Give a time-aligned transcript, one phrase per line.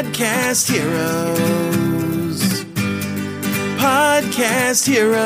[0.00, 2.40] Podcast Heroes.
[3.76, 5.20] Podcast Heroes.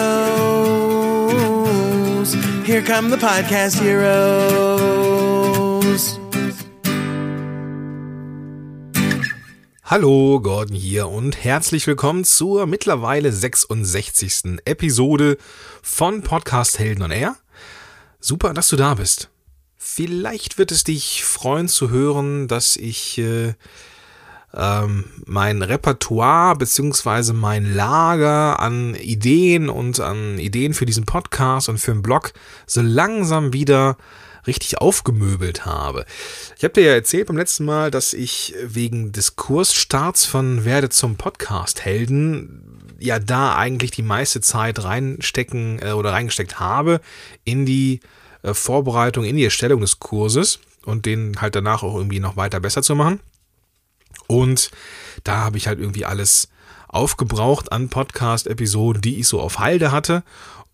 [2.67, 4.19] Here come the Podcast Heroes.
[9.85, 14.59] Hallo, Gordon hier und herzlich willkommen zur mittlerweile 66.
[14.65, 15.39] Episode
[15.83, 17.37] von Podcast Helden on Air.
[18.19, 19.31] Super, dass du da bist.
[19.77, 23.55] Vielleicht wird es dich freuen zu hören, dass ich äh,
[24.57, 31.79] ähm, mein Repertoire beziehungsweise mein Lager an Ideen und an Ideen für diesen Podcast und
[31.79, 32.33] für den Blog
[32.67, 33.97] so langsam wieder
[34.47, 36.05] richtig aufgemöbelt habe.
[36.57, 40.91] Ich habe dir ja erzählt beim letzten Mal, dass ich wegen des Kursstarts von Werde
[40.91, 47.01] zum Podcast Helden ja da eigentlich die meiste Zeit reinstecken äh, oder reingesteckt habe
[47.45, 48.01] in die
[48.43, 52.61] äh, Vorbereitung, in die Erstellung des Kurses und den halt danach auch irgendwie noch weiter
[52.61, 53.21] besser zu machen.
[54.27, 54.71] Und
[55.25, 56.49] da habe ich halt irgendwie alles
[56.89, 60.23] aufgebraucht an Podcast-Episoden, die ich so auf Halde hatte.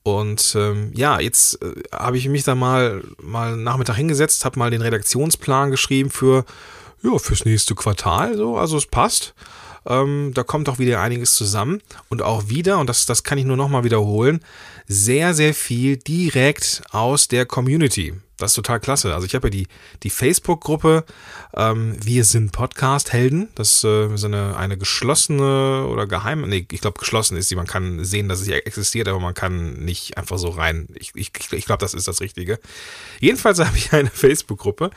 [0.03, 4.71] Und ähm, ja, jetzt äh, habe ich mich da mal, mal Nachmittag hingesetzt, habe mal
[4.71, 6.45] den Redaktionsplan geschrieben für,
[7.03, 8.37] ja, fürs nächste Quartal.
[8.37, 9.35] So, also es passt.
[9.87, 11.83] Ähm, da kommt auch wieder einiges zusammen.
[12.09, 14.41] Und auch wieder, und das, das kann ich nur nochmal wiederholen,
[14.87, 18.15] sehr, sehr viel direkt aus der Community.
[18.43, 19.15] Das ist total klasse.
[19.15, 19.67] Also ich habe ja die,
[20.03, 21.05] die Facebook-Gruppe
[21.55, 23.49] ähm, Wir sind Podcast-Helden.
[23.55, 27.57] Das äh, ist eine, eine geschlossene oder geheime, nee, ich glaube geschlossen ist sie.
[27.57, 30.89] Man kann sehen, dass sie existiert, aber man kann nicht einfach so rein.
[30.95, 32.59] Ich, ich, ich glaube, das ist das Richtige.
[33.21, 34.91] Jedenfalls habe ich eine Facebook-Gruppe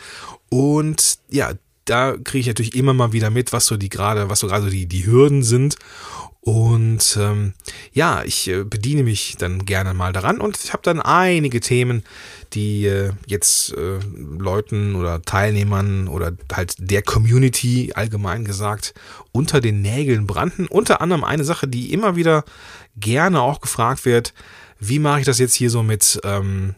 [0.50, 1.54] und ja,
[1.86, 4.70] da kriege ich natürlich immer mal wieder mit, was so die gerade, was so gerade
[4.70, 5.76] die, die Hürden sind.
[6.46, 7.54] Und ähm,
[7.94, 12.04] ja, ich äh, bediene mich dann gerne mal daran und ich habe dann einige Themen,
[12.52, 14.00] die äh, jetzt äh,
[14.38, 18.94] Leuten oder Teilnehmern oder halt der Community allgemein gesagt
[19.32, 20.68] unter den Nägeln brannten.
[20.68, 22.44] Unter anderem eine Sache, die immer wieder
[22.98, 24.34] gerne auch gefragt wird,
[24.80, 26.76] wie mache ich das jetzt hier so mit ähm,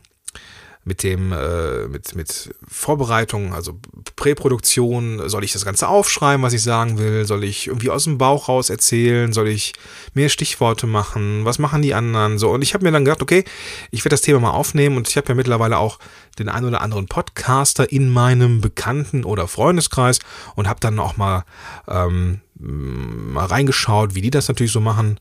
[0.88, 3.80] mit dem, äh, mit, mit Vorbereitung, also
[4.16, 7.26] Präproduktion, soll ich das Ganze aufschreiben, was ich sagen will?
[7.26, 9.34] Soll ich irgendwie aus dem Bauch raus erzählen?
[9.34, 9.74] Soll ich
[10.14, 11.44] mehr Stichworte machen?
[11.44, 12.38] Was machen die anderen?
[12.38, 13.44] So, und ich habe mir dann gedacht, okay,
[13.90, 15.98] ich werde das Thema mal aufnehmen und ich habe ja mittlerweile auch
[16.38, 20.20] den einen oder anderen Podcaster in meinem Bekannten- oder Freundeskreis
[20.56, 21.46] und habe dann auch mal,
[21.88, 25.20] ähm, mal reingeschaut, wie die das natürlich so machen.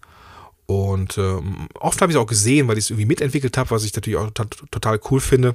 [0.67, 1.37] Und äh,
[1.75, 4.19] oft habe ich es auch gesehen, weil ich es irgendwie mitentwickelt habe, was ich natürlich
[4.19, 5.55] auch total cool finde.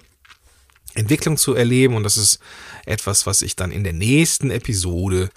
[0.95, 2.39] Entwicklung zu erleben und das ist
[2.85, 5.29] etwas, was ich dann in der nächsten Episode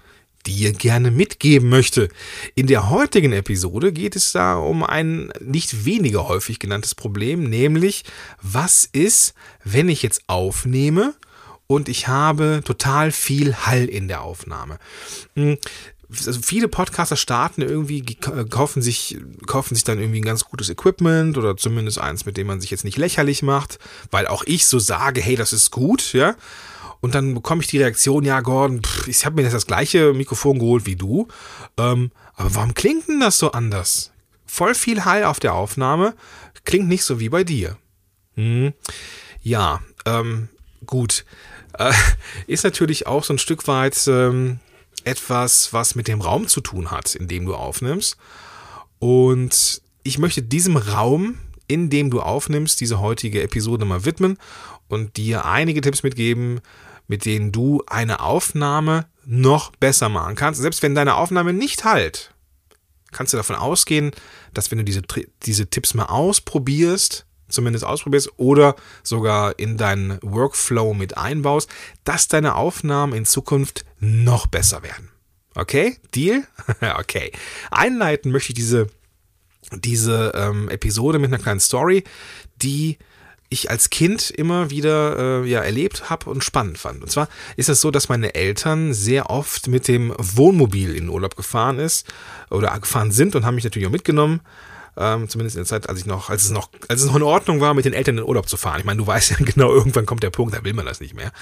[0.47, 2.09] dir gerne mitgeben möchte.
[2.55, 8.05] In der heutigen Episode geht es da um ein nicht weniger häufig genanntes Problem, nämlich
[8.41, 11.15] was ist, wenn ich jetzt aufnehme
[11.67, 14.79] und ich habe total viel Hall in der Aufnahme.
[16.27, 18.03] Also viele Podcaster starten irgendwie,
[18.51, 22.47] kaufen sich, kaufen sich dann irgendwie ein ganz gutes Equipment oder zumindest eins, mit dem
[22.47, 23.79] man sich jetzt nicht lächerlich macht,
[24.11, 26.37] weil auch ich so sage, hey, das ist gut, ja.
[27.01, 30.13] Und dann bekomme ich die Reaktion, ja, Gordon, pff, ich habe mir jetzt das gleiche
[30.13, 31.27] Mikrofon geholt wie du.
[31.77, 34.13] Ähm, aber warum klingt denn das so anders?
[34.47, 36.15] Voll viel Hall auf der Aufnahme,
[36.65, 37.77] klingt nicht so wie bei dir.
[38.37, 38.73] Hm.
[39.43, 40.49] Ja, ähm,
[40.87, 41.25] gut.
[41.79, 41.93] Äh,
[42.47, 44.61] ist natürlich auch so ein Stück weit ähm,
[45.05, 48.17] etwas, was mit dem Raum zu tun hat, in dem du aufnimmst.
[48.99, 54.39] Und ich möchte diesem Raum, in dem du aufnimmst, diese heutige Episode mal widmen
[54.89, 56.61] und dir einige Tipps mitgeben,
[57.09, 60.61] mit denen du eine Aufnahme noch besser machen kannst.
[60.61, 62.35] Selbst wenn deine Aufnahme nicht halt,
[63.11, 64.11] kannst du davon ausgehen,
[64.55, 65.03] dass wenn du diese,
[65.43, 71.71] diese Tipps mal ausprobierst, zumindest ausprobierst oder sogar in deinen Workflow mit einbaust,
[72.05, 75.11] dass deine Aufnahmen in Zukunft noch besser werden.
[75.55, 75.97] Okay?
[76.15, 76.45] Deal?
[76.99, 77.33] okay.
[77.71, 78.89] Einleiten möchte ich diese,
[79.73, 82.05] diese ähm, Episode mit einer kleinen Story,
[82.57, 82.99] die
[83.53, 87.03] ich als Kind immer wieder äh, ja, erlebt habe und spannend fand.
[87.03, 91.37] Und zwar ist es so, dass meine Eltern sehr oft mit dem Wohnmobil in Urlaub
[91.37, 92.11] gefahren ist
[92.51, 94.41] oder gefahren sind und haben mich natürlich auch mitgenommen.
[94.97, 97.23] Ähm, zumindest in der Zeit, als ich noch, als es noch, als es noch in
[97.23, 98.81] Ordnung war, mit den Eltern in Urlaub zu fahren.
[98.81, 101.15] Ich meine, du weißt ja genau, irgendwann kommt der Punkt, da will man das nicht
[101.15, 101.33] mehr.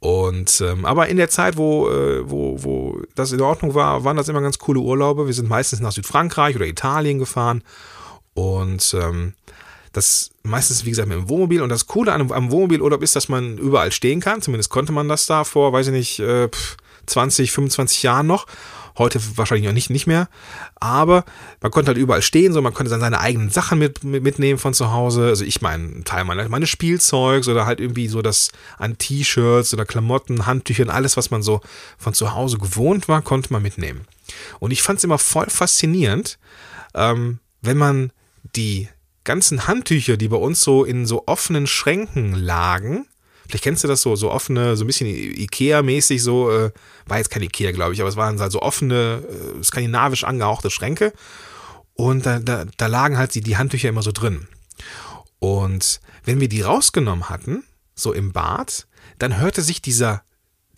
[0.00, 4.16] Und ähm, aber in der Zeit, wo, äh, wo, wo das in Ordnung war, waren
[4.16, 5.26] das immer ganz coole Urlaube.
[5.26, 7.62] Wir sind meistens nach Südfrankreich oder Italien gefahren.
[8.32, 9.34] Und ähm,
[9.92, 11.60] das meistens, wie gesagt, mit dem Wohnmobil.
[11.60, 14.40] Und das Coole an einem Wohnmobilurlaub ist, dass man überall stehen kann.
[14.40, 16.48] Zumindest konnte man das da vor, weiß ich nicht, äh,
[17.06, 18.46] 20, 25 Jahren noch.
[19.00, 20.28] Heute wahrscheinlich noch nicht, nicht mehr.
[20.74, 21.24] Aber
[21.62, 24.58] man konnte halt überall stehen, so man konnte dann seine eigenen Sachen mit, mit mitnehmen
[24.58, 25.28] von zu Hause.
[25.28, 29.86] Also ich meine, Teil meiner, meine Spielzeugs oder halt irgendwie so das an T-Shirts oder
[29.86, 31.62] Klamotten, Handtüchern, alles, was man so
[31.96, 34.02] von zu Hause gewohnt war, konnte man mitnehmen.
[34.58, 36.38] Und ich fand es immer voll faszinierend,
[36.94, 38.12] ähm, wenn man
[38.54, 38.90] die
[39.24, 43.06] ganzen Handtücher, die bei uns so in so offenen Schränken lagen,
[43.50, 46.70] vielleicht kennst du das so, so offene, so ein bisschen Ikea-mäßig, so, äh,
[47.06, 50.70] war jetzt kein Ikea, glaube ich, aber es waren halt so offene, äh, skandinavisch angehauchte
[50.70, 51.12] Schränke.
[51.94, 54.46] Und da, da, da lagen halt die, die Handtücher immer so drin.
[55.38, 57.64] Und wenn wir die rausgenommen hatten,
[57.94, 58.86] so im Bad,
[59.18, 60.22] dann hörte sich dieser,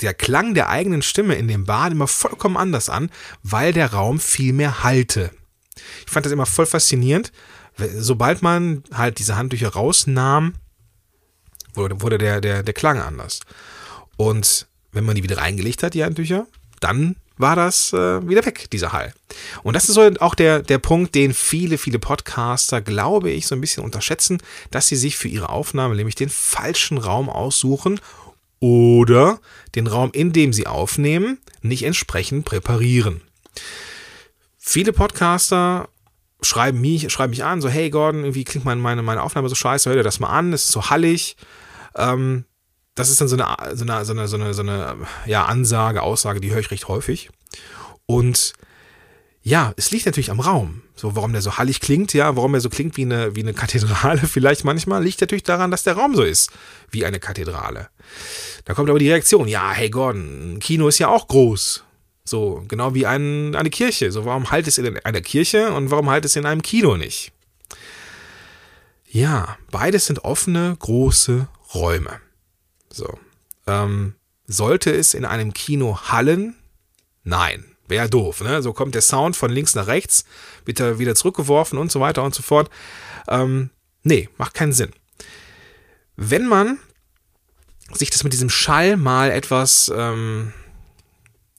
[0.01, 3.11] der Klang der eigenen Stimme in dem Bad immer vollkommen anders an,
[3.43, 5.31] weil der Raum viel mehr hallte.
[6.07, 7.33] Ich fand das immer voll faszinierend.
[7.97, 10.55] Sobald man halt diese Handtücher rausnahm,
[11.75, 13.41] wurde, wurde der, der, der Klang anders.
[14.17, 16.47] Und wenn man die wieder reingelegt hat, die Handtücher,
[16.81, 19.13] dann war das äh, wieder weg, dieser Hall.
[19.63, 23.55] Und das ist so auch der, der Punkt, den viele, viele Podcaster, glaube ich, so
[23.55, 24.39] ein bisschen unterschätzen,
[24.71, 28.01] dass sie sich für ihre Aufnahme nämlich den falschen Raum aussuchen
[28.61, 29.41] oder
[29.75, 33.21] den Raum, in dem sie aufnehmen, nicht entsprechend präparieren.
[34.59, 35.89] Viele Podcaster
[36.43, 39.91] schreiben mich, schreiben mich an, so, hey Gordon, irgendwie klingt meine, meine Aufnahme so scheiße,
[39.91, 41.37] hör dir das mal an, es ist so hallig.
[41.97, 42.45] Ähm,
[42.95, 44.97] das ist dann so eine, so eine, so eine, so eine, so eine
[45.27, 47.31] ja, Ansage, Aussage, die höre ich recht häufig.
[48.07, 48.53] Und
[49.43, 50.83] ja, es liegt natürlich am Raum.
[50.95, 53.55] So, warum der so hallig klingt, ja, warum er so klingt wie eine, wie eine
[53.55, 56.51] Kathedrale vielleicht manchmal, liegt natürlich daran, dass der Raum so ist
[56.91, 57.89] wie eine Kathedrale.
[58.65, 61.85] Da kommt aber die Reaktion, ja, hey Gordon, ein Kino ist ja auch groß.
[62.25, 64.13] So, genau wie ein, eine Kirche.
[64.13, 67.33] So, warum halt es in einer Kirche und warum halt es in einem Kino nicht?
[69.09, 72.21] Ja, beides sind offene, große Räume.
[72.91, 73.19] So.
[73.67, 74.15] Ähm,
[74.47, 76.57] sollte es in einem Kino hallen?
[77.25, 77.65] Nein.
[77.89, 78.63] Wäre doof, ne?
[78.63, 80.25] So kommt der Sound von links nach rechts,
[80.65, 82.71] wird er wieder zurückgeworfen und so weiter und so fort.
[83.29, 83.71] Ähm,
[84.03, 84.93] nee, macht keinen Sinn.
[86.17, 86.79] Wenn man
[87.93, 90.53] sich das mit diesem Schall mal etwas, ähm,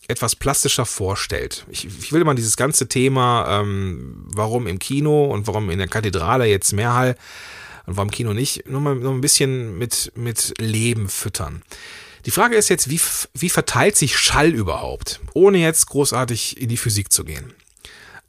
[0.07, 1.65] etwas plastischer vorstellt.
[1.69, 5.87] Ich, ich, will mal dieses ganze Thema, ähm, warum im Kino und warum in der
[5.87, 7.15] Kathedrale jetzt mehr Hall
[7.85, 11.63] und warum Kino nicht, nur mal, nur ein bisschen mit, mit Leben füttern.
[12.25, 13.01] Die Frage ist jetzt, wie,
[13.33, 17.53] wie verteilt sich Schall überhaupt, ohne jetzt großartig in die Physik zu gehen?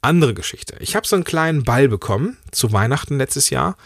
[0.01, 0.75] Andere Geschichte.
[0.79, 3.77] Ich habe so einen kleinen Ball bekommen zu Weihnachten letztes Jahr.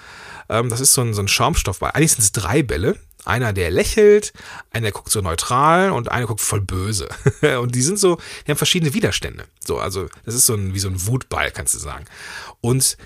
[0.50, 1.92] Ähm, das ist so ein, so ein Schaumstoffball.
[1.94, 2.98] Eigentlich sind es drei Bälle.
[3.24, 4.34] Einer, der lächelt,
[4.72, 7.10] einer, guckt so neutral und einer guckt voll böse.
[7.62, 9.46] und die sind so, die haben verschiedene Widerstände.
[9.66, 12.06] So, also, das ist so ein, wie so ein Wutball, kannst du sagen.
[12.62, 12.98] Und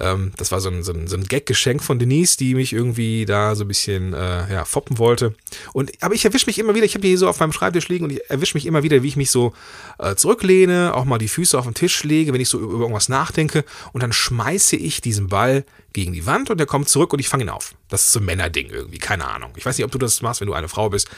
[0.00, 3.24] ähm, das war so ein, so ein, so ein Gag-Geschenk von Denise, die mich irgendwie
[3.24, 5.34] da so ein bisschen äh, ja, foppen wollte.
[5.72, 7.88] Und, aber ich erwische mich immer wieder, ich habe die hier so auf meinem Schreibtisch
[7.88, 9.52] liegen und ich erwische mich immer wieder, wie ich mich so
[9.98, 13.08] äh, zurücklehne, auch mal die Füße auf den Tisch lege, wenn ich so über irgendwas
[13.08, 13.64] nachdenke.
[13.92, 17.28] Und dann schmeiße ich diesen Ball gegen die Wand und der kommt zurück und ich
[17.28, 17.74] fange ihn auf.
[17.88, 19.52] Das ist so ein Männerding irgendwie, keine Ahnung.
[19.56, 21.08] Ich weiß nicht, ob du das machst, wenn du eine Frau bist.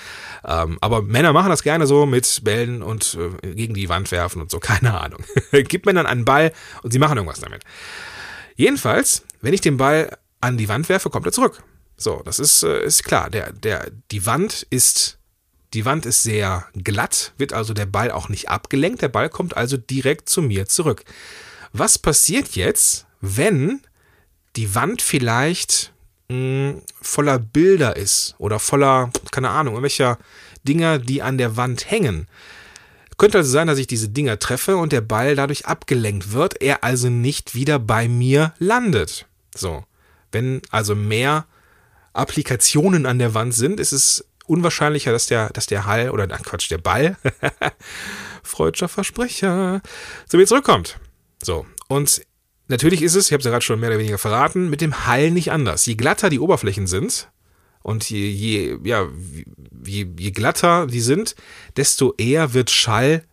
[0.44, 4.40] Ähm, aber Männer machen das gerne so mit Bällen und äh, gegen die Wand werfen
[4.40, 5.22] und so, keine Ahnung.
[5.52, 6.52] Gib Männern einen Ball
[6.82, 7.62] und sie machen irgendwas damit.
[8.60, 11.62] Jedenfalls, wenn ich den Ball an die Wand werfe, kommt er zurück.
[11.96, 13.30] So, das ist, äh, ist klar.
[13.30, 15.16] Der, der, die Wand ist,
[15.72, 19.00] die Wand ist sehr glatt, wird also der Ball auch nicht abgelenkt.
[19.00, 21.04] Der Ball kommt also direkt zu mir zurück.
[21.72, 23.80] Was passiert jetzt, wenn
[24.56, 25.94] die Wand vielleicht
[26.28, 30.18] mh, hm, voller Bilder ist oder voller, keine Ahnung, irgendwelcher
[30.68, 32.28] Dinger, die an der Wand hängen?
[33.20, 36.82] Könnte also sein, dass ich diese Dinger treffe und der Ball dadurch abgelenkt wird, er
[36.84, 39.26] also nicht wieder bei mir landet.
[39.54, 39.84] So.
[40.32, 41.44] Wenn also mehr
[42.14, 46.40] Applikationen an der Wand sind, ist es unwahrscheinlicher, dass der, dass der Hall oder ach
[46.40, 47.18] Quatsch, der Ball,
[48.42, 49.82] freudscher Versprecher,
[50.26, 50.98] zu mir zurückkommt.
[51.42, 51.66] So.
[51.88, 52.22] Und
[52.68, 55.06] natürlich ist es, ich habe es ja gerade schon mehr oder weniger verraten, mit dem
[55.06, 55.84] Hall nicht anders.
[55.84, 57.28] Je glatter die Oberflächen sind,
[57.82, 59.08] und je, je, ja,
[59.84, 61.34] je, je glatter die sind,
[61.76, 63.24] desto eher wird Schall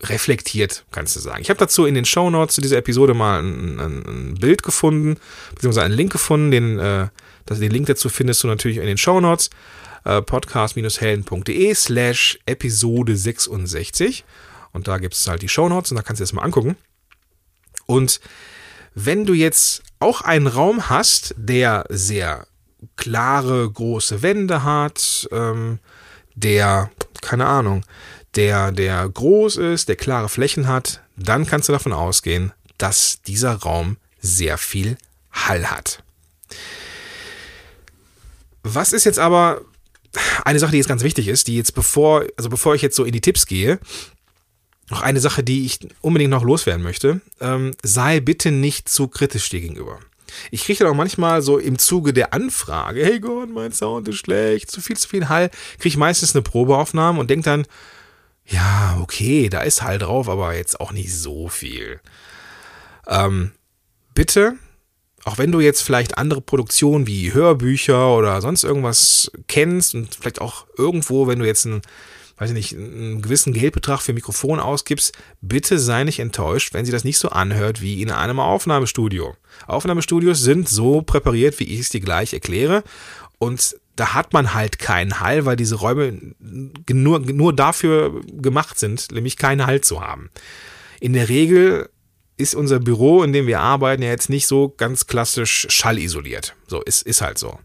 [0.00, 1.42] reflektiert, kannst du sagen.
[1.42, 4.62] Ich habe dazu in den Show Notes zu dieser Episode mal ein, ein, ein Bild
[4.62, 5.16] gefunden,
[5.54, 6.50] beziehungsweise einen Link gefunden.
[6.52, 7.08] Den, äh,
[7.46, 9.50] das, den Link dazu findest du natürlich in den Show Notes.
[10.04, 14.24] Äh, podcast-helden.de slash Episode 66.
[14.72, 16.76] Und da gibt es halt die Show Notes und da kannst du das mal angucken.
[17.86, 18.20] Und
[18.94, 22.46] wenn du jetzt auch einen Raum hast, der sehr
[22.96, 25.78] klare, große Wände hat, ähm,
[26.34, 27.84] der, keine Ahnung,
[28.34, 33.54] der, der groß ist, der klare Flächen hat, dann kannst du davon ausgehen, dass dieser
[33.54, 34.96] Raum sehr viel
[35.32, 36.02] Hall hat.
[38.62, 39.62] Was ist jetzt aber
[40.44, 43.04] eine Sache, die jetzt ganz wichtig ist, die jetzt bevor, also bevor ich jetzt so
[43.04, 43.78] in die Tipps gehe,
[44.90, 47.20] noch eine Sache, die ich unbedingt noch loswerden möchte.
[47.40, 50.00] Ähm, sei bitte nicht zu kritisch dir gegenüber.
[50.50, 54.16] Ich kriege dann auch manchmal so im Zuge der Anfrage, hey Gott, mein Sound ist
[54.16, 57.66] schlecht, zu viel, zu viel Hall, kriege ich meistens eine Probeaufnahme und denke dann,
[58.46, 62.00] ja, okay, da ist Hall drauf, aber jetzt auch nicht so viel.
[63.06, 63.52] Ähm,
[64.14, 64.54] bitte,
[65.24, 70.40] auch wenn du jetzt vielleicht andere Produktionen wie Hörbücher oder sonst irgendwas kennst und vielleicht
[70.40, 71.82] auch irgendwo, wenn du jetzt ein
[72.38, 76.92] weiß ich nicht, einen gewissen Geldbetrag für Mikrofon ausgibst, bitte sei nicht enttäuscht, wenn sie
[76.92, 79.36] das nicht so anhört wie in einem Aufnahmestudio.
[79.66, 82.84] Aufnahmestudios sind so präpariert, wie ich es dir gleich erkläre.
[83.38, 86.34] Und da hat man halt keinen Hall, weil diese Räume
[86.88, 90.30] nur, nur dafür gemacht sind, nämlich keinen Hall zu haben.
[91.00, 91.88] In der Regel
[92.36, 96.54] ist unser Büro, in dem wir arbeiten, ja jetzt nicht so ganz klassisch schallisoliert.
[96.68, 97.58] So, ist, ist halt so.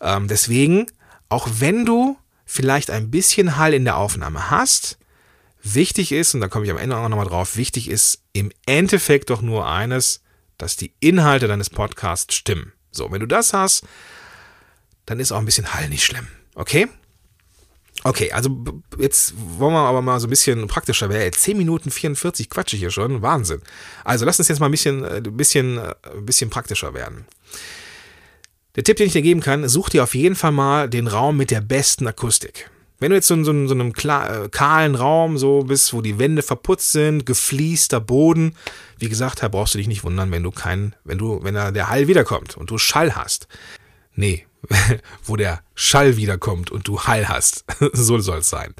[0.00, 0.86] Ähm, deswegen,
[1.28, 2.16] auch wenn du
[2.50, 4.98] vielleicht ein bisschen Hall in der Aufnahme hast.
[5.62, 9.30] Wichtig ist, und da komme ich am Ende auch nochmal drauf, wichtig ist im Endeffekt
[9.30, 10.20] doch nur eines,
[10.58, 12.72] dass die Inhalte deines Podcasts stimmen.
[12.90, 13.84] So, wenn du das hast,
[15.06, 16.26] dann ist auch ein bisschen Hall nicht schlimm.
[16.56, 16.88] Okay?
[18.02, 21.32] Okay, also jetzt wollen wir aber mal so ein bisschen praktischer werden.
[21.32, 23.22] 10 Minuten 44 quatsche ich hier schon.
[23.22, 23.62] Wahnsinn.
[24.02, 27.26] Also lass uns jetzt mal ein bisschen, ein äh, bisschen, ein äh, bisschen praktischer werden.
[28.80, 31.36] Der Tipp, den ich dir geben kann, such dir auf jeden Fall mal den Raum
[31.36, 32.70] mit der besten Akustik.
[32.98, 36.00] Wenn du jetzt so in so, in so einem äh, kahlen Raum so bist, wo
[36.00, 38.56] die Wände verputzt sind, gefliester Boden,
[38.98, 41.72] wie gesagt, da brauchst du dich nicht wundern, wenn du kein, wenn du, wenn da
[41.72, 43.48] der Hall wiederkommt und du Schall hast.
[44.14, 44.46] Nee,
[45.24, 47.66] wo der Schall wiederkommt und du Hall hast.
[47.92, 48.72] so soll es sein.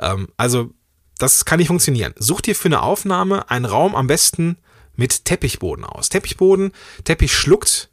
[0.00, 0.72] Ähm, also,
[1.16, 2.12] das kann nicht funktionieren.
[2.18, 4.56] Such dir für eine Aufnahme einen Raum am besten
[4.96, 6.08] mit Teppichboden aus.
[6.08, 6.72] Teppichboden,
[7.04, 7.88] Teppich schluckt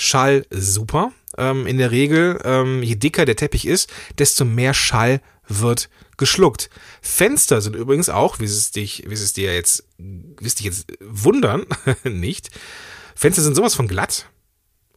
[0.00, 1.12] Schall super.
[1.36, 6.70] Ähm, in der Regel, ähm, je dicker der Teppich ist, desto mehr Schall wird geschluckt.
[7.02, 10.86] Fenster sind übrigens auch, wie es dich, wie es dir jetzt, wie es dich jetzt
[11.00, 11.66] wundern,
[12.04, 12.50] nicht.
[13.14, 14.30] Fenster sind sowas von glatt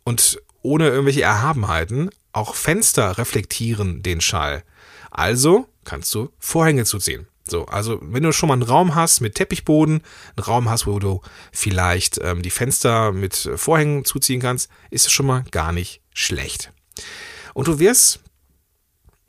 [0.05, 2.10] und ohne irgendwelche Erhabenheiten.
[2.31, 4.63] Auch Fenster reflektieren den Schall.
[5.12, 7.27] Also kannst du Vorhänge zuziehen.
[7.47, 10.01] So, also wenn du schon mal einen Raum hast mit Teppichboden,
[10.35, 11.21] einen Raum hast, wo du
[11.51, 16.71] vielleicht ähm, die Fenster mit Vorhängen zuziehen kannst, ist es schon mal gar nicht schlecht.
[17.53, 18.21] Und du wirst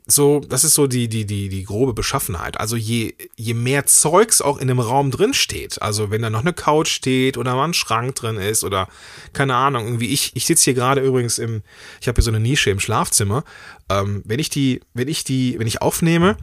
[0.07, 2.59] so, das ist so die, die, die, die grobe Beschaffenheit.
[2.59, 6.41] Also je, je mehr Zeugs auch in dem Raum drin steht, also wenn da noch
[6.41, 8.87] eine Couch steht oder mal ein Schrank drin ist oder
[9.33, 11.63] keine Ahnung, irgendwie ich, ich sitze hier gerade übrigens im,
[12.01, 13.43] ich habe hier so eine Nische im Schlafzimmer.
[13.89, 16.37] Ähm, wenn ich die, wenn ich die, wenn ich aufnehme,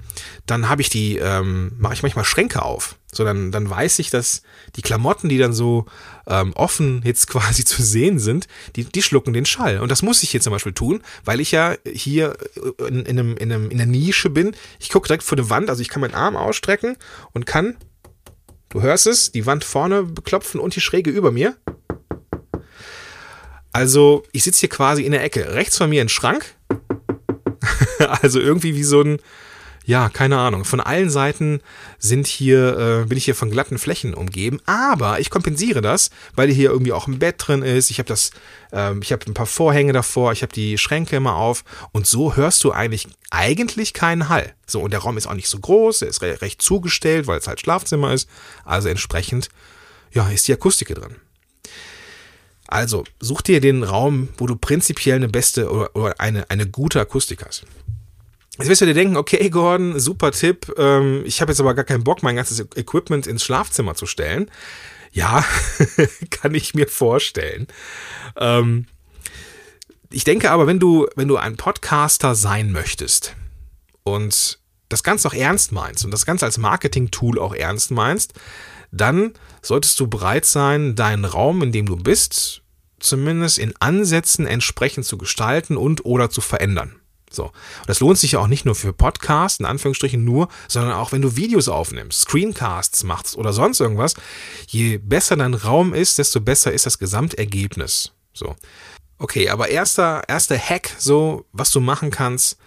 [0.46, 2.96] dann habe ich die, ähm, mache ich manchmal Schränke auf.
[3.14, 4.42] So, dann, dann weiß ich, dass
[4.74, 5.84] die Klamotten, die dann so
[6.26, 9.80] ähm, offen jetzt quasi zu sehen sind, die, die schlucken den Schall.
[9.80, 12.36] Und das muss ich hier zum Beispiel tun, weil ich ja hier
[12.78, 14.56] in, in, einem, in, einem, in einer Nische bin.
[14.80, 16.96] Ich gucke direkt vor der Wand, also ich kann meinen Arm ausstrecken
[17.32, 17.76] und kann,
[18.70, 21.56] du hörst es, die Wand vorne beklopfen und die Schräge über mir.
[23.72, 25.54] Also ich sitze hier quasi in der Ecke.
[25.54, 26.54] Rechts von mir ein Schrank.
[28.22, 29.18] also irgendwie wie so ein,
[29.84, 30.64] ja, keine Ahnung.
[30.64, 31.60] Von allen Seiten
[31.98, 36.50] sind hier, äh, bin ich hier von glatten Flächen umgeben, aber ich kompensiere das, weil
[36.50, 37.90] hier irgendwie auch ein Bett drin ist.
[37.90, 38.30] Ich habe das,
[38.72, 42.36] ähm, ich habe ein paar Vorhänge davor, ich habe die Schränke immer auf und so
[42.36, 44.54] hörst du eigentlich eigentlich keinen Hall.
[44.66, 47.38] So und der Raum ist auch nicht so groß, er ist re recht zugestellt, weil
[47.38, 48.28] es halt Schlafzimmer ist.
[48.64, 49.48] Also entsprechend,
[50.12, 51.16] ja, ist die Akustik hier drin.
[52.68, 57.00] Also such dir den Raum, wo du prinzipiell eine beste oder, oder eine, eine gute
[57.00, 57.66] Akustik hast.
[58.58, 60.72] Jetzt wirst du dir denken, okay, Gordon, super Tipp.
[60.76, 64.50] Ähm, ich habe jetzt aber gar keinen Bock, mein ganzes Equipment ins Schlafzimmer zu stellen.
[65.10, 65.44] Ja,
[66.30, 67.66] kann ich mir vorstellen.
[68.36, 68.86] Ähm,
[70.10, 73.34] ich denke aber, wenn du, wenn du ein Podcaster sein möchtest
[74.04, 74.58] und
[74.90, 78.34] das Ganze auch ernst meinst und das Ganze als Marketing-Tool auch ernst meinst,
[78.90, 79.32] dann
[79.62, 82.60] solltest du bereit sein, deinen Raum, in dem du bist,
[83.00, 87.01] zumindest in Ansätzen entsprechend zu gestalten und oder zu verändern.
[87.32, 87.46] So.
[87.46, 87.52] Und
[87.86, 91.22] das lohnt sich ja auch nicht nur für Podcasts, in Anführungsstrichen nur, sondern auch wenn
[91.22, 94.14] du Videos aufnimmst, Screencasts machst oder sonst irgendwas.
[94.68, 98.12] Je besser dein Raum ist, desto besser ist das Gesamtergebnis.
[98.32, 98.56] So.
[99.18, 102.58] Okay, aber erster, erster Hack, so, was du machen kannst,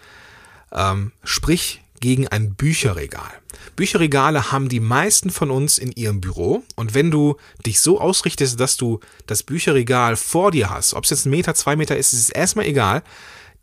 [0.72, 3.32] ähm, sprich gegen ein Bücherregal.
[3.76, 8.60] Bücherregale haben die meisten von uns in ihrem Büro und wenn du dich so ausrichtest,
[8.60, 12.14] dass du das Bücherregal vor dir hast, ob es jetzt ein Meter, zwei Meter ist,
[12.14, 13.04] ist es erstmal egal,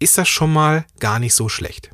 [0.02, 1.90] ist das schon mal gar nicht so schlecht.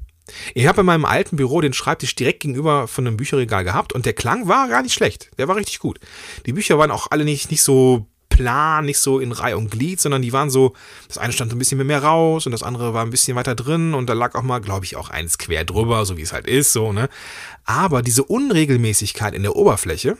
[0.55, 4.07] Ich habe in meinem alten Büro den Schreibtisch direkt gegenüber von einem Bücherregal gehabt und
[4.07, 5.31] der Klang war gar nicht schlecht.
[5.39, 5.99] Der war richtig gut.
[6.47, 10.01] Die Bücher waren auch alle nicht, nicht so plan, nicht so in Reihe und Glied,
[10.01, 10.75] sondern die waren so,
[11.09, 13.95] das eine stand ein bisschen mehr raus und das andere war ein bisschen weiter drin
[13.95, 16.47] und da lag auch mal, glaube ich, auch eins quer drüber, so wie es halt
[16.47, 17.09] ist, so, ne?
[17.65, 20.17] Aber diese Unregelmäßigkeit in der Oberfläche,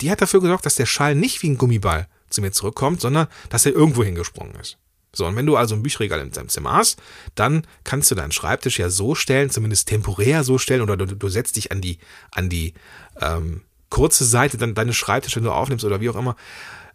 [0.00, 3.26] die hat dafür gesorgt, dass der Schall nicht wie ein Gummiball zu mir zurückkommt, sondern
[3.50, 4.78] dass er irgendwo hingesprungen ist.
[5.16, 7.00] So, und wenn du also ein Bücherregal in deinem Zimmer hast,
[7.34, 11.28] dann kannst du deinen Schreibtisch ja so stellen, zumindest temporär so stellen, oder du, du
[11.28, 11.98] setzt dich an die,
[12.30, 12.74] an die
[13.20, 16.36] ähm, kurze Seite dann deines Schreibtisches, wenn du aufnimmst oder wie auch immer,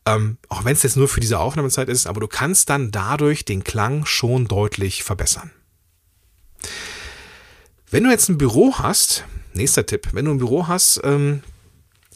[0.05, 3.43] ähm, auch wenn es jetzt nur für diese Aufnahmezeit ist, aber du kannst dann dadurch
[3.43, 5.51] den Klang schon deutlich verbessern.
[7.89, 11.41] Wenn du jetzt ein Büro hast, nächster Tipp, wenn du ein Büro hast, ähm,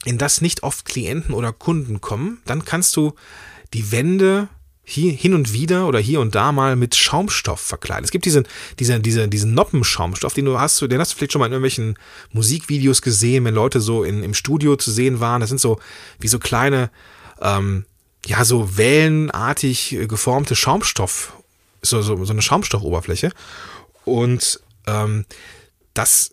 [0.04, 3.14] in das nicht oft Klienten oder Kunden kommen, dann kannst du
[3.74, 4.48] die Wände
[4.88, 8.04] hier hin und wieder oder hier und da mal mit Schaumstoff verkleiden.
[8.04, 8.46] Es gibt diesen,
[8.78, 11.98] diesen, diesen, diesen Noppenschaumstoff, den du hast, den hast du vielleicht schon mal in irgendwelchen
[12.30, 15.40] Musikvideos gesehen, wenn Leute so in, im Studio zu sehen waren.
[15.40, 15.80] Das sind so
[16.20, 16.90] wie so kleine,
[17.40, 17.84] ähm,
[18.26, 21.32] ja, so wellenartig geformte Schaumstoff,
[21.82, 23.32] so, so, so eine Schaumstoffoberfläche.
[24.04, 25.26] Und ähm,
[25.94, 26.30] das,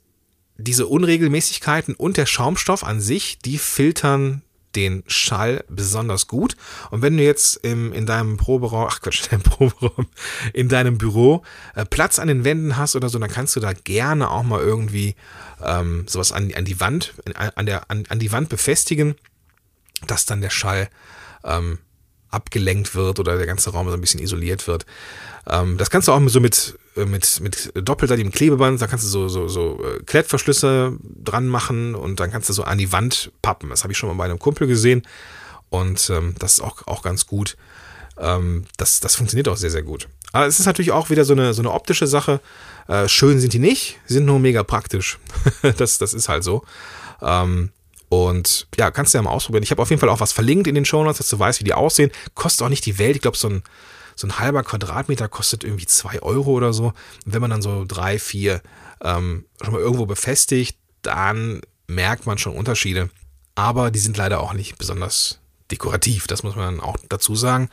[0.57, 4.43] diese Unregelmäßigkeiten und der Schaumstoff an sich, die filtern
[4.75, 6.55] den Schall besonders gut.
[6.91, 10.07] Und wenn du jetzt im, in deinem Proberaum, ach Quatsch, in deinem Proberaum,
[10.53, 11.43] in deinem Büro
[11.75, 14.61] äh, Platz an den Wänden hast oder so, dann kannst du da gerne auch mal
[14.61, 15.15] irgendwie
[15.63, 19.15] ähm, sowas an, an die Wand, an, der, an, an die Wand befestigen,
[20.07, 20.89] dass dann der Schall
[21.43, 21.79] ähm,
[22.33, 24.85] abgelenkt wird oder der ganze Raum so ein bisschen isoliert wird.
[25.47, 29.09] Ähm, das kannst du auch so mit, äh, mit, mit doppelseitigem Klebeband, da kannst du
[29.09, 33.31] so, so, so äh, Klettverschlüsse dran machen und dann kannst du so an die Wand
[33.41, 33.69] pappen.
[33.69, 35.03] Das habe ich schon mal bei einem Kumpel gesehen
[35.69, 37.57] und ähm, das ist auch, auch ganz gut.
[38.17, 40.07] Ähm, das, das funktioniert auch sehr, sehr gut.
[40.31, 42.39] Aber es ist natürlich auch wieder so eine, so eine optische Sache.
[42.87, 45.19] Äh, schön sind die nicht, sind nur mega praktisch.
[45.77, 46.63] das, das ist halt so.
[47.21, 47.71] Ähm,
[48.13, 49.63] und ja, kannst du ja mal ausprobieren.
[49.63, 51.59] Ich habe auf jeden Fall auch was verlinkt in den Show Notes, dass du weißt,
[51.59, 52.11] wie die aussehen.
[52.35, 53.15] Kostet auch nicht die Welt.
[53.15, 53.63] Ich glaube, so ein,
[54.15, 56.87] so ein halber Quadratmeter kostet irgendwie zwei Euro oder so.
[57.25, 58.61] Und wenn man dann so drei, vier
[59.01, 63.09] ähm, schon mal irgendwo befestigt, dann merkt man schon Unterschiede.
[63.55, 65.39] Aber die sind leider auch nicht besonders
[65.71, 67.69] dekorativ, das muss man auch dazu sagen.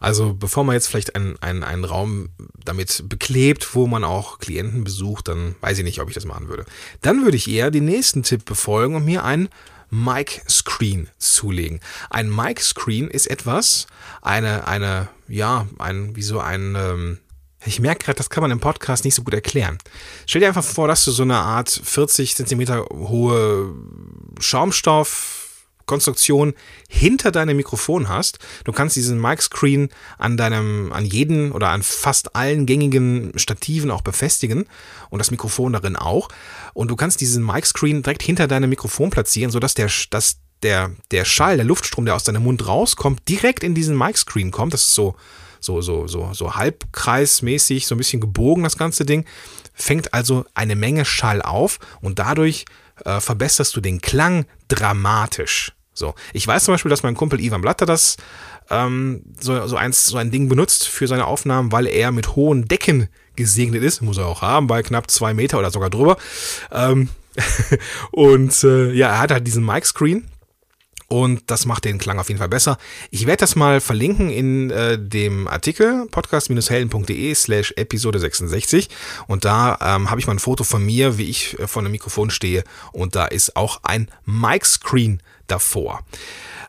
[0.00, 2.30] Also bevor man jetzt vielleicht einen, einen, einen Raum
[2.64, 6.48] damit beklebt, wo man auch Klienten besucht, dann weiß ich nicht, ob ich das machen
[6.48, 6.64] würde.
[7.02, 9.48] Dann würde ich eher den nächsten Tipp befolgen und mir einen
[9.92, 11.80] Mic Screen zulegen.
[12.08, 13.86] Ein Mic Screen ist etwas,
[14.22, 17.18] eine, eine, ja, ein, wie so ein, ähm,
[17.66, 19.76] ich merke gerade, das kann man im Podcast nicht so gut erklären.
[20.26, 23.74] Stell dir einfach vor, dass du so eine Art 40 Zentimeter hohe
[24.40, 25.31] Schaumstoff,
[25.86, 26.54] Konstruktion
[26.88, 28.38] hinter deinem Mikrofon hast.
[28.64, 34.02] Du kannst diesen Mic-Screen an deinem, an jeden oder an fast allen gängigen Stativen auch
[34.02, 34.66] befestigen
[35.10, 36.28] und das Mikrofon darin auch.
[36.74, 41.24] Und du kannst diesen Mic-Screen direkt hinter deinem Mikrofon platzieren, sodass der, dass der, der
[41.24, 44.72] Schall, der Luftstrom, der aus deinem Mund rauskommt, direkt in diesen Mic-Screen kommt.
[44.72, 45.16] Das ist so,
[45.60, 49.24] so, so, so, so halbkreismäßig, so ein bisschen gebogen, das ganze Ding.
[49.74, 52.66] Fängt also eine Menge Schall auf und dadurch
[53.04, 55.72] äh, verbesserst du den Klang dramatisch.
[55.94, 58.16] So, ich weiß zum Beispiel, dass mein Kumpel Ivan Blatter das
[58.70, 62.66] ähm, so, so, eins, so ein Ding benutzt für seine Aufnahmen, weil er mit hohen
[62.66, 64.00] Decken gesegnet ist.
[64.00, 66.16] Muss er auch haben, bei knapp zwei Meter oder sogar drüber.
[66.70, 67.08] Ähm,
[68.10, 70.28] und äh, ja, er hat halt diesen Mic-Screen
[71.12, 72.78] und das macht den Klang auf jeden Fall besser.
[73.10, 78.88] Ich werde das mal verlinken in äh, dem Artikel podcast-helden.de slash Episode 66
[79.26, 81.92] und da ähm, habe ich mal ein Foto von mir, wie ich äh, vor einem
[81.92, 86.00] Mikrofon stehe und da ist auch ein Mic-Screen davor.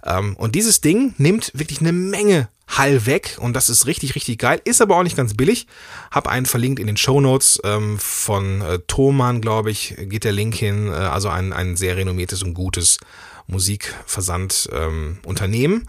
[0.05, 4.39] Ähm, und dieses Ding nimmt wirklich eine Menge Hall weg und das ist richtig, richtig
[4.39, 4.61] geil.
[4.63, 5.67] Ist aber auch nicht ganz billig.
[6.11, 10.31] Hab einen verlinkt in den Show Notes ähm, von äh, Thomann, glaube ich, geht der
[10.31, 10.87] Link hin.
[10.87, 12.99] Äh, also ein, ein sehr renommiertes und gutes
[13.47, 15.81] Musikversandunternehmen.
[15.81, 15.87] Ähm,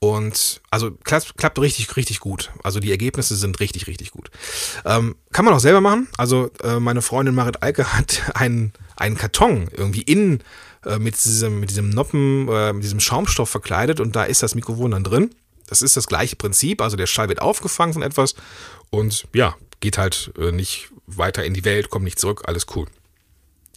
[0.00, 2.52] und also klappt, klappt richtig, richtig gut.
[2.62, 4.30] Also die Ergebnisse sind richtig, richtig gut.
[4.84, 6.08] Ähm, kann man auch selber machen.
[6.16, 10.42] Also äh, meine Freundin Marit Alke hat einen, einen Karton irgendwie innen
[10.84, 14.54] äh, mit diesem, mit diesem Noppen, äh, mit diesem Schaumstoff verkleidet und da ist das
[14.54, 15.30] Mikrofon dann drin.
[15.68, 18.34] Das ist das gleiche Prinzip, also der Schall wird aufgefangen von etwas
[18.90, 22.86] und ja, geht halt äh, nicht weiter in die Welt, kommt nicht zurück, alles cool.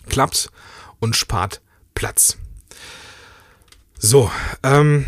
[0.10, 0.50] Klappt
[1.00, 1.62] und spart
[1.94, 2.38] Platz.
[4.00, 4.32] So,
[4.64, 5.06] ähm,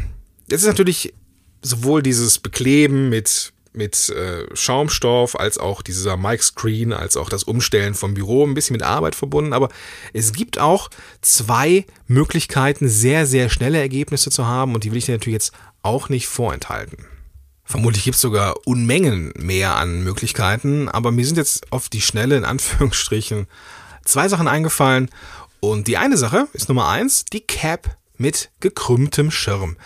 [0.49, 1.13] jetzt ist natürlich
[1.61, 7.43] sowohl dieses Bekleben mit mit äh, Schaumstoff, als auch dieser Mic Screen, als auch das
[7.43, 9.51] Umstellen vom Büro ein bisschen mit Arbeit verbunden.
[9.53, 9.69] Aber
[10.13, 10.89] es gibt auch
[11.21, 15.53] zwei Möglichkeiten, sehr, sehr schnelle Ergebnisse zu haben und die will ich dir natürlich jetzt
[15.83, 17.05] auch nicht vorenthalten.
[17.63, 22.37] Vermutlich gibt es sogar Unmengen mehr an Möglichkeiten, aber mir sind jetzt auf die Schnelle
[22.37, 23.47] in Anführungsstrichen
[24.03, 25.09] zwei Sachen eingefallen.
[25.59, 29.77] Und die eine Sache ist Nummer eins, die Cap mit gekrümmtem Schirm.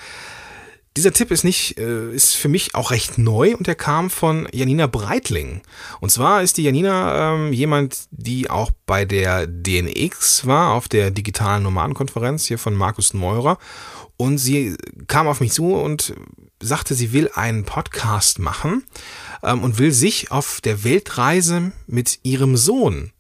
[0.98, 4.48] Dieser Tipp ist nicht, äh, ist für mich auch recht neu und der kam von
[4.52, 5.62] Janina Breitling.
[6.00, 11.12] Und zwar ist die Janina ähm, jemand, die auch bei der DNX war, auf der
[11.12, 13.60] digitalen Nomadenkonferenz hier von Markus Meurer.
[14.18, 14.76] Und sie
[15.08, 16.16] kam auf mich zu und
[16.62, 18.84] sagte, sie will einen Podcast machen
[19.44, 23.12] ähm, und will sich auf der Weltreise mit ihrem Sohn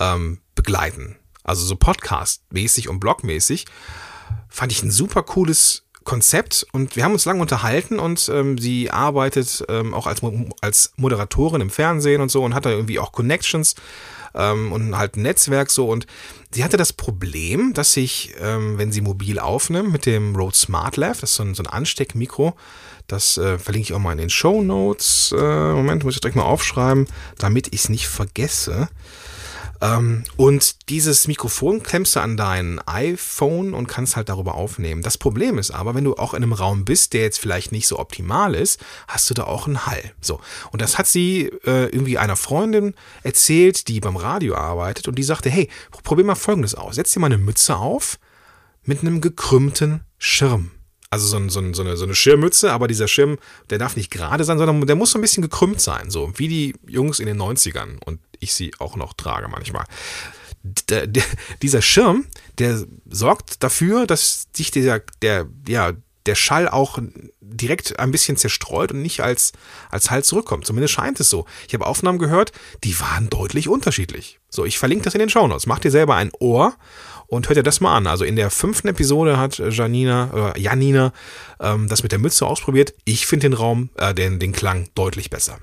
[0.00, 1.16] ähm, begleiten.
[1.44, 3.66] Also so Podcast-mäßig und Blog-mäßig.
[4.48, 8.90] Fand ich ein super cooles Konzept und wir haben uns lange unterhalten und ähm, sie
[8.90, 10.22] arbeitet ähm, auch als,
[10.60, 13.76] als Moderatorin im Fernsehen und so und hat da irgendwie auch Connections
[14.34, 16.06] ähm, und halt ein Netzwerk so und
[16.50, 20.96] sie hatte das Problem, dass sich, ähm, wenn sie mobil aufnimmt mit dem Rode Smart
[20.96, 22.54] Lav, das ist so ein, so ein Ansteckmikro,
[23.10, 25.34] das äh, verlinke ich auch mal in den Show Notes.
[25.36, 28.88] Äh, Moment, muss ich direkt mal aufschreiben, damit ich es nicht vergesse.
[29.80, 35.02] Ähm, und dieses Mikrofon klemmst du an dein iPhone und kannst halt darüber aufnehmen.
[35.02, 37.86] Das Problem ist aber, wenn du auch in einem Raum bist, der jetzt vielleicht nicht
[37.86, 40.12] so optimal ist, hast du da auch einen Hall.
[40.20, 40.40] So.
[40.70, 45.22] Und das hat sie äh, irgendwie einer Freundin erzählt, die beim Radio arbeitet und die
[45.22, 45.68] sagte, hey,
[46.02, 46.96] probier mal Folgendes aus.
[46.96, 48.18] Setz dir mal eine Mütze auf
[48.84, 50.72] mit einem gekrümmten Schirm.
[51.12, 53.96] Also so, ein, so, ein, so, eine, so eine Schirmmütze, aber dieser Schirm, der darf
[53.96, 57.18] nicht gerade sein, sondern der muss so ein bisschen gekrümmt sein, so wie die Jungs
[57.18, 59.84] in den 90ern und ich sie auch noch trage manchmal.
[60.62, 61.08] Der,
[61.62, 62.26] dieser Schirm,
[62.58, 65.94] der sorgt dafür, dass sich der, der, ja,
[66.26, 66.98] der Schall auch
[67.40, 69.52] direkt ein bisschen zerstreut und nicht als,
[69.90, 70.66] als Halt zurückkommt.
[70.66, 71.46] Zumindest scheint es so.
[71.66, 72.52] Ich habe Aufnahmen gehört,
[72.84, 74.38] die waren deutlich unterschiedlich.
[74.48, 75.66] So, ich verlinke das in den Shownotes.
[75.66, 76.76] Mach dir selber ein Ohr
[77.30, 78.06] und hört dir das mal an.
[78.06, 81.12] Also in der fünften Episode hat Janina, äh, Janina
[81.60, 82.92] ähm, das mit der Mütze ausprobiert.
[83.04, 85.58] Ich finde den Raum, äh, den, den Klang deutlich besser.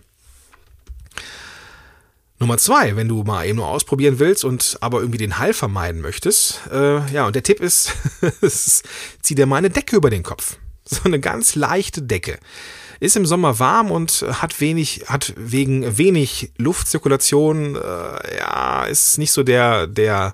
[2.40, 6.02] Nummer zwei, wenn du mal eben nur ausprobieren willst und aber irgendwie den Hall vermeiden
[6.02, 7.94] möchtest, äh, ja, und der Tipp ist,
[9.22, 10.58] zieh dir mal eine Decke über den Kopf.
[10.90, 12.40] So eine ganz leichte Decke.
[13.02, 19.34] Ist im Sommer warm und hat wenig, hat wegen wenig Luftzirkulation, äh, ja, ist nicht
[19.34, 20.34] so der, der,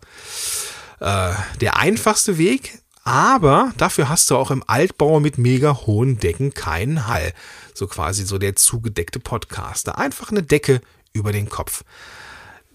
[1.04, 6.54] äh, der einfachste Weg, aber dafür hast du auch im Altbau mit mega hohen Decken
[6.54, 7.34] keinen Hall.
[7.74, 9.98] So quasi so der zugedeckte Podcaster.
[9.98, 11.84] Einfach eine Decke über den Kopf.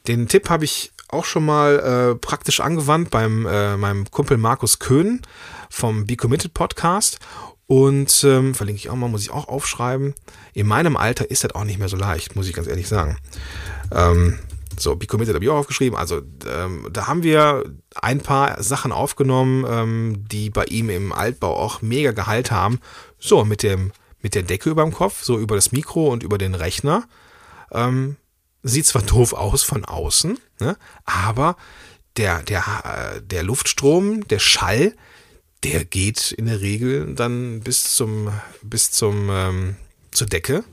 [0.06, 4.78] Den Tipp habe ich auch schon mal äh, praktisch angewandt beim äh, meinem Kumpel Markus
[4.78, 5.22] Köhn
[5.70, 7.18] vom Be Committed Podcast.
[7.66, 10.14] Und ähm, verlinke ich auch mal, muss ich auch aufschreiben.
[10.54, 13.18] In meinem Alter ist das auch nicht mehr so leicht, muss ich ganz ehrlich sagen.
[13.92, 14.38] Ähm,
[14.80, 15.98] so, Committed habe ich auch aufgeschrieben.
[15.98, 17.64] Also ähm, da haben wir
[17.94, 22.80] ein paar Sachen aufgenommen, ähm, die bei ihm im Altbau auch mega Gehalt haben.
[23.18, 26.38] So, mit dem mit der Decke über dem Kopf, so über das Mikro und über
[26.38, 27.04] den Rechner.
[27.70, 28.16] Ähm,
[28.62, 30.76] Sieht zwar doof aus von außen, ne?
[31.04, 31.56] aber
[32.16, 32.64] der, der,
[33.16, 34.94] äh, der Luftstrom, der Schall,
[35.62, 39.76] der geht in der Regel dann bis zum, bis zum, ähm,
[40.10, 40.64] zur Decke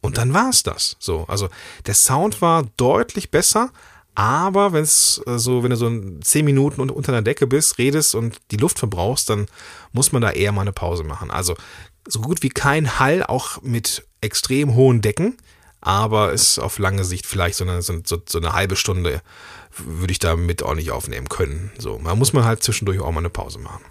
[0.00, 0.96] und dann war es das.
[0.98, 1.48] So, also
[1.86, 3.70] der Sound war deutlich besser,
[4.14, 8.14] aber wenn es äh, so, wenn du so zehn Minuten unter einer Decke bist, redest
[8.14, 9.46] und die Luft verbrauchst, dann
[9.92, 11.30] muss man da eher mal eine Pause machen.
[11.30, 11.54] Also
[12.06, 15.36] so gut wie kein Hall, auch mit extrem hohen Decken
[15.80, 19.22] aber ist auf lange Sicht vielleicht so eine, so, so eine halbe Stunde
[19.76, 21.70] würde ich damit auch nicht aufnehmen können.
[21.78, 23.82] So, man muss man halt zwischendurch auch mal eine Pause machen.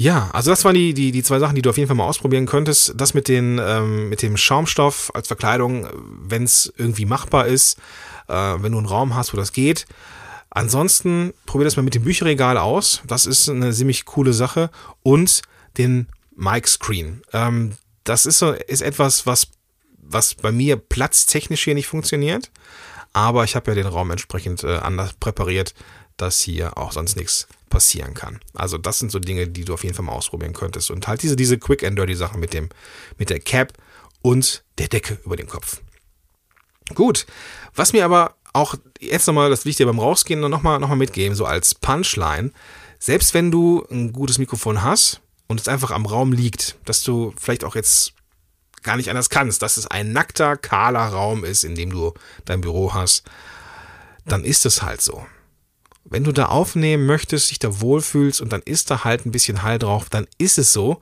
[0.00, 2.06] Ja, also das waren die, die, die zwei Sachen, die du auf jeden Fall mal
[2.06, 2.94] ausprobieren könntest.
[2.96, 5.86] Das mit, den, ähm, mit dem Schaumstoff als Verkleidung,
[6.22, 7.76] wenn es irgendwie machbar ist,
[8.26, 9.84] äh, wenn du einen Raum hast, wo das geht.
[10.48, 13.02] Ansonsten probier das mal mit dem Bücherregal aus.
[13.06, 14.70] Das ist eine ziemlich coole Sache.
[15.02, 15.42] Und
[15.76, 17.20] den Mic Screen.
[17.34, 17.72] Ähm,
[18.04, 19.48] das ist, so, ist etwas, was
[20.12, 22.50] was bei mir platztechnisch hier nicht funktioniert.
[23.12, 25.74] Aber ich habe ja den Raum entsprechend äh, anders präpariert,
[26.16, 28.40] dass hier auch sonst nichts passieren kann.
[28.52, 30.90] Also das sind so Dinge, die du auf jeden Fall mal ausprobieren könntest.
[30.90, 32.68] Und halt diese, diese Quick and Dirty Sachen mit dem,
[33.16, 33.72] mit der Cap
[34.20, 35.80] und der Decke über dem Kopf.
[36.94, 37.24] Gut.
[37.74, 40.96] Was mir aber auch jetzt nochmal, das will ich dir beim Rausgehen nochmal noch mal
[40.96, 42.50] mitgeben, so als Punchline.
[42.98, 47.32] Selbst wenn du ein gutes Mikrofon hast und es einfach am Raum liegt, dass du
[47.38, 48.12] vielleicht auch jetzt
[48.82, 52.12] gar nicht anders kannst, dass es ein nackter, kahler Raum ist, in dem du
[52.44, 53.24] dein Büro hast,
[54.26, 55.24] dann ist es halt so.
[56.04, 59.62] Wenn du da aufnehmen möchtest, dich da wohlfühlst und dann ist da halt ein bisschen
[59.62, 61.00] Hall drauf, dann ist es so.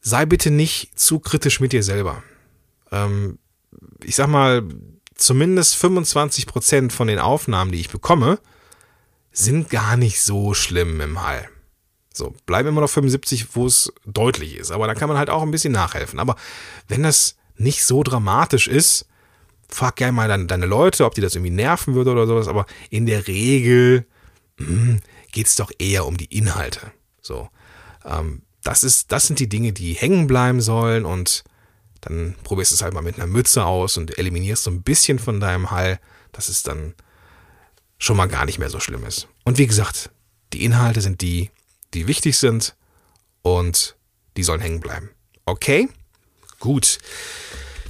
[0.00, 2.22] Sei bitte nicht zu kritisch mit dir selber.
[2.90, 3.38] Ähm,
[4.02, 4.62] ich sag mal,
[5.14, 8.38] zumindest 25 Prozent von den Aufnahmen, die ich bekomme,
[9.32, 11.48] sind gar nicht so schlimm im Hall.
[12.12, 14.70] So, bleiben immer noch 75, wo es deutlich ist.
[14.70, 16.20] Aber da kann man halt auch ein bisschen nachhelfen.
[16.20, 16.36] Aber
[16.86, 19.06] wenn das nicht so dramatisch ist,
[19.68, 22.48] frag gerne mal deine, deine Leute, ob die das irgendwie nerven würde oder sowas.
[22.48, 24.06] Aber in der Regel
[24.58, 25.00] hm,
[25.32, 26.92] geht es doch eher um die Inhalte.
[27.20, 27.48] So.
[28.04, 31.44] Ähm, das ist, das sind die Dinge, die hängen bleiben sollen und
[32.00, 35.18] dann probierst du es halt mal mit einer Mütze aus und eliminierst so ein bisschen
[35.18, 35.98] von deinem Hall,
[36.32, 36.94] dass es dann
[37.98, 39.28] schon mal gar nicht mehr so schlimm ist.
[39.44, 40.10] Und wie gesagt,
[40.52, 41.50] die Inhalte sind die,
[41.94, 42.74] die wichtig sind
[43.42, 43.96] und
[44.36, 45.10] die sollen hängen bleiben.
[45.46, 45.88] Okay?
[46.58, 46.98] Gut.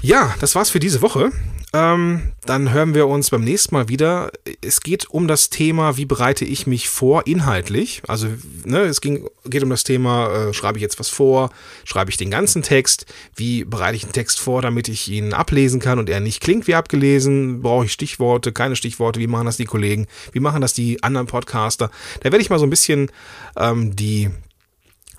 [0.02, 1.32] Ja, das war's für diese Woche.
[1.74, 4.30] Ähm, dann hören wir uns beim nächsten Mal wieder.
[4.60, 8.00] Es geht um das Thema, wie bereite ich mich vor inhaltlich.
[8.06, 8.28] Also
[8.64, 11.50] ne, es ging, geht um das Thema, äh, schreibe ich jetzt was vor,
[11.84, 15.80] schreibe ich den ganzen Text, wie bereite ich einen Text vor, damit ich ihn ablesen
[15.80, 19.56] kann und er nicht klingt wie abgelesen, brauche ich Stichworte, keine Stichworte, wie machen das
[19.56, 21.90] die Kollegen, wie machen das die anderen Podcaster.
[22.20, 23.10] Da werde ich mal so ein bisschen
[23.56, 24.30] ähm, die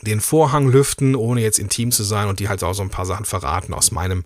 [0.04, 3.06] den Vorhang lüften, ohne jetzt intim zu sein und die halt auch so ein paar
[3.06, 4.24] Sachen verraten aus meinem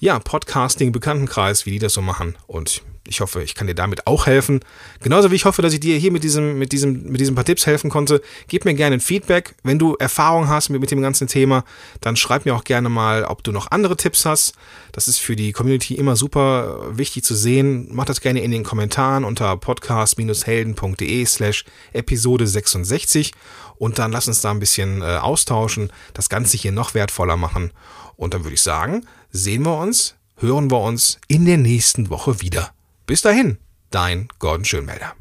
[0.00, 2.36] ja, Podcasting-Bekanntenkreis, wie die das so machen.
[2.46, 4.60] Und ich hoffe, ich kann dir damit auch helfen.
[5.00, 7.44] Genauso wie ich hoffe, dass ich dir hier mit diesem, mit diesem, mit diesen paar
[7.44, 8.20] Tipps helfen konnte.
[8.48, 9.54] Gib mir gerne ein Feedback.
[9.62, 11.64] Wenn du Erfahrung hast mit, mit dem ganzen Thema,
[12.00, 14.54] dann schreib mir auch gerne mal, ob du noch andere Tipps hast.
[14.92, 17.88] Das ist für die Community immer super wichtig zu sehen.
[17.90, 23.32] Mach das gerne in den Kommentaren unter podcast-helden.de slash Episode 66
[23.76, 27.72] und dann lass uns da ein bisschen äh, austauschen, das Ganze hier noch wertvoller machen.
[28.16, 32.40] Und dann würde ich sagen, sehen wir uns, hören wir uns in der nächsten Woche
[32.40, 32.72] wieder.
[33.06, 33.58] Bis dahin,
[33.90, 35.14] dein Gordon Schönmelder.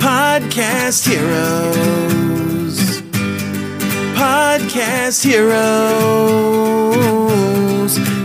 [0.00, 3.02] Podcast Heroes.
[4.14, 6.34] Podcast Heroes.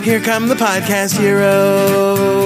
[0.04, 2.40] Here come the Podcast Heroes.